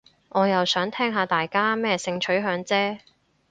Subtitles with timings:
[0.29, 3.01] 我又想聽下大家咩性取向啫